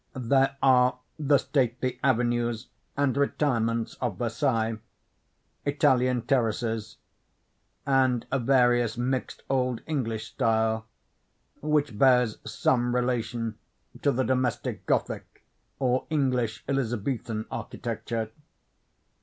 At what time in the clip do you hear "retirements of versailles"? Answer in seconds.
3.15-4.79